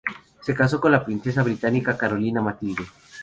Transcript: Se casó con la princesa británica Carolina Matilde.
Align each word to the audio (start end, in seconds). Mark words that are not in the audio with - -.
Se 0.41 0.55
casó 0.55 0.81
con 0.81 0.91
la 0.91 1.05
princesa 1.05 1.43
británica 1.43 1.95
Carolina 1.95 2.41
Matilde. 2.41 2.81